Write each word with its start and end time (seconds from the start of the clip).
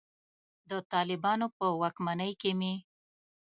د 0.69 0.71
طالبانو 0.91 1.47
په 1.57 1.65
واکمنۍ 1.81 2.31
کې 2.41 2.51
مې. 2.59 2.73